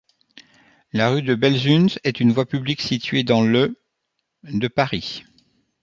[0.93, 3.79] La rue de Belzunce est une voie publique située dans le
[4.45, 5.25] de Paris.